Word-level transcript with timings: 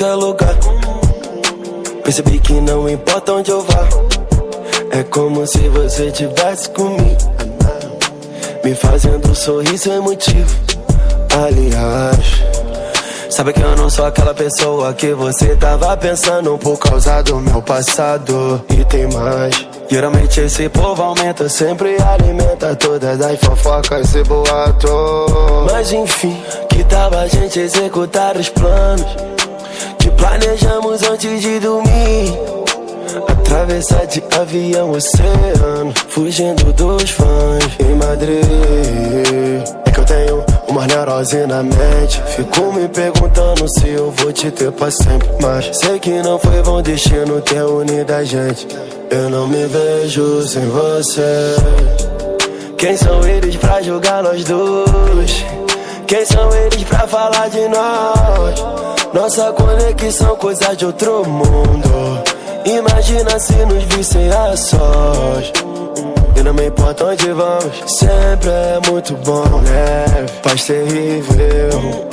qualquer 0.00 0.14
lugar. 0.14 0.56
Percebi 2.02 2.38
que 2.40 2.54
não 2.54 2.88
importa 2.88 3.32
onde 3.34 3.50
eu 3.50 3.60
vá. 3.62 3.86
É 4.92 5.02
como 5.04 5.46
se 5.46 5.68
você 5.68 6.10
tivesse 6.10 6.70
comigo. 6.70 7.18
Me 8.64 8.74
fazendo 8.74 9.34
sorrir 9.34 9.76
sem 9.76 10.00
motivo. 10.00 10.56
Aliás, 11.44 12.42
sabe 13.30 13.52
que 13.52 13.60
eu 13.60 13.76
não 13.76 13.88
sou 13.90 14.06
aquela 14.06 14.34
pessoa 14.34 14.92
que 14.94 15.12
você 15.12 15.54
tava 15.56 15.96
pensando 15.96 16.56
por 16.58 16.78
causa 16.78 17.22
do 17.22 17.36
meu 17.36 17.62
passado. 17.62 18.64
E 18.70 18.84
tem 18.84 19.06
mais. 19.08 19.68
Geralmente 19.88 20.40
esse 20.40 20.68
povo 20.70 21.02
aumenta, 21.02 21.48
sempre 21.48 21.96
alimenta 22.00 22.74
todas 22.76 23.20
as 23.20 23.38
fofocas 23.40 24.14
e 24.14 24.22
boato. 24.22 25.66
Mas 25.70 25.92
enfim, 25.92 26.42
que 26.68 26.84
tal 26.84 27.12
a 27.12 27.26
gente 27.26 27.58
executar 27.58 28.36
os 28.36 28.48
planos 28.48 29.30
que 29.98 30.10
planejamos 30.10 31.02
antes 31.02 31.40
de 31.40 31.58
dormir? 31.60 32.38
Atravessar 33.28 34.06
de 34.06 34.22
avião 34.38 34.92
oceano, 34.92 35.92
fugindo 36.08 36.72
dos 36.72 37.10
fãs 37.10 37.64
em 37.80 37.94
Madrid. 37.96 39.64
É 39.84 39.90
que 39.90 40.00
eu 40.00 40.04
tenho 40.04 40.44
uma 40.68 40.86
neurose 40.86 41.46
na 41.46 41.62
mente. 41.62 42.22
Fico 42.36 42.72
me 42.72 42.88
perguntando 42.88 43.68
se 43.68 43.88
eu 43.88 44.12
vou 44.12 44.32
te 44.32 44.50
ter 44.50 44.70
pra 44.70 44.90
sempre. 44.90 45.28
Mas 45.40 45.76
sei 45.76 45.98
que 45.98 46.22
não 46.22 46.38
foi 46.38 46.62
bom 46.62 46.80
destino 46.80 47.40
ter 47.40 47.64
unido 47.64 48.12
a 48.12 48.22
gente. 48.22 48.68
Eu 49.10 49.28
não 49.28 49.48
me 49.48 49.66
vejo 49.66 50.46
sem 50.46 50.68
você. 50.68 51.56
Quem 52.78 52.96
são 52.96 53.26
eles 53.26 53.56
pra 53.56 53.82
julgar 53.82 54.22
nós 54.22 54.44
dois? 54.44 55.44
Quem 56.06 56.24
são 56.24 56.50
eles 56.54 56.84
pra 56.84 57.06
falar 57.06 57.48
de 57.50 57.68
nós? 57.68 58.99
Nossa 59.12 59.52
conexão, 59.52 60.36
coisa 60.36 60.74
de 60.76 60.86
outro 60.86 61.26
mundo. 61.28 62.22
Imagina 62.64 63.38
se 63.40 63.54
nos 63.66 63.82
vissem 63.84 64.30
a 64.30 64.56
sós. 64.56 65.52
E 66.36 66.42
não 66.42 66.54
me 66.54 66.66
importa 66.66 67.06
onde 67.06 67.32
vamos, 67.32 67.90
sempre 67.90 68.48
é 68.48 68.78
muito 68.88 69.14
bom, 69.16 69.44
né? 69.62 70.26
Paz 70.42 70.64
terrível. 70.64 72.08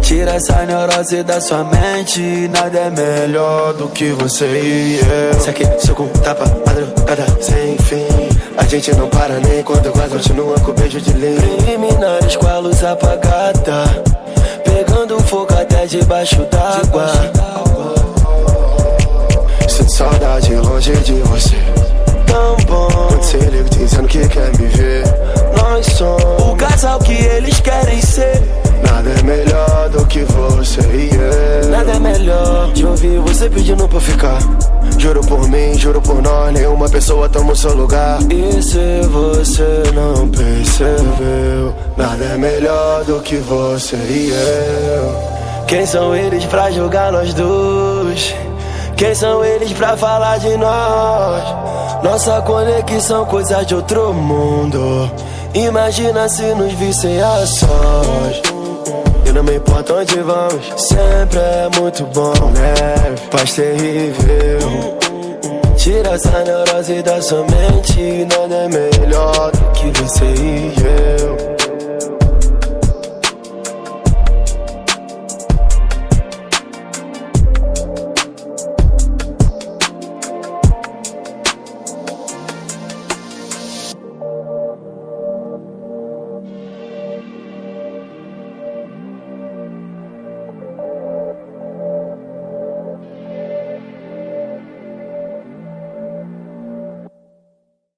Tira 0.00 0.32
essa 0.32 0.64
neurose 0.64 1.22
da 1.22 1.40
sua 1.40 1.62
mente. 1.64 2.48
Nada 2.48 2.78
é 2.78 2.90
melhor 2.90 3.74
do 3.74 3.88
que 3.88 4.10
você 4.12 4.46
e 4.46 5.00
eu. 5.00 5.38
Isso 5.38 5.50
aqui, 5.50 5.64
soco, 5.86 6.08
tapa, 6.22 6.46
madrugada 6.66 7.26
sem 7.40 7.76
fim. 7.78 8.28
A 8.56 8.64
gente 8.64 8.94
não 8.94 9.08
para 9.08 9.40
nem 9.40 9.62
quando 9.62 9.92
quase 9.92 10.14
continua 10.14 10.58
com 10.60 10.72
beijo 10.72 11.00
de 11.00 11.12
leite. 11.12 11.40
Preliminares 11.40 12.36
com 12.36 12.46
a 12.46 12.58
luz 12.58 12.82
apagada. 12.82 14.13
Pegando 15.14 15.28
fogo 15.28 15.54
até 15.54 15.86
debaixo 15.86 16.44
d'água. 16.50 17.06
Sinto 19.68 19.92
saudade 19.92 20.54
longe 20.56 20.92
de 20.98 21.12
você. 21.22 21.56
Tão 22.26 22.56
bom. 22.66 22.88
Quando 22.88 23.22
você 23.22 23.38
liga 23.38 23.64
dizendo 23.70 24.08
que 24.08 24.26
quer 24.28 24.50
me 24.58 24.66
ver. 24.66 25.04
Nós 25.56 25.86
somos 25.86 26.52
o 26.52 26.56
casal 26.56 26.98
que 26.98 27.12
eles 27.12 27.60
querem 27.60 28.00
ser. 28.00 28.42
Nada 28.84 29.10
é 29.10 29.22
melhor 29.22 29.88
do 29.90 30.04
que 30.06 30.24
você 30.24 30.80
e 30.80 31.13
ouvir 33.04 33.18
você 33.20 33.50
pedindo 33.50 33.88
pra 33.88 34.00
ficar. 34.00 34.38
Juro 34.98 35.20
por 35.22 35.48
mim, 35.48 35.74
juro 35.74 36.00
por 36.00 36.22
nós, 36.22 36.52
nenhuma 36.52 36.88
pessoa 36.88 37.28
toma 37.28 37.52
o 37.52 37.56
seu 37.56 37.74
lugar. 37.74 38.18
E 38.30 38.62
se 38.62 39.00
você 39.08 39.82
não 39.92 40.28
percebeu, 40.28 41.74
nada 41.96 42.24
é 42.24 42.36
melhor 42.36 43.04
do 43.04 43.20
que 43.20 43.36
você 43.36 43.96
e 43.96 44.30
eu. 44.30 45.64
Quem 45.66 45.86
são 45.86 46.14
eles 46.14 46.44
pra 46.46 46.70
julgar 46.70 47.12
nós 47.12 47.34
dois? 47.34 48.34
Quem 48.96 49.14
são 49.14 49.44
eles 49.44 49.72
pra 49.72 49.96
falar 49.96 50.38
de 50.38 50.56
nós? 50.56 51.44
Nossa 52.02 52.40
conexão, 52.42 53.24
coisa 53.24 53.64
de 53.64 53.74
outro 53.74 54.12
mundo. 54.12 55.10
Imagina 55.54 56.28
se 56.28 56.54
nos 56.54 56.72
vissem 56.74 57.20
a 57.20 57.46
sós. 57.46 58.53
Não 59.34 59.42
me 59.42 59.56
importa 59.56 59.94
onde 59.94 60.20
vamos, 60.20 60.80
sempre 60.80 61.40
é 61.40 61.68
muito 61.80 62.04
bom, 62.06 62.32
né? 62.52 63.16
Paz 63.32 63.54
terrível. 63.54 64.96
Tira 65.76 66.10
essa 66.10 66.44
neurose 66.44 67.02
da 67.02 67.20
sua 67.20 67.40
mente. 67.40 68.26
Nada 68.30 68.54
é 68.54 68.68
melhor 68.68 69.50
do 69.50 69.72
que 69.72 70.00
você 70.00 70.24
e 70.24 70.72
eu. 71.20 71.53